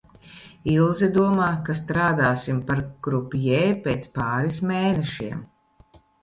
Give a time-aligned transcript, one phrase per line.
[0.75, 5.47] Ilze domā, ka strādāsim par krupjē pēc pāris mēnešiem.